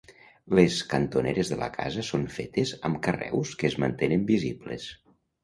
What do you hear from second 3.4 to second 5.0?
que es mantenen visibles.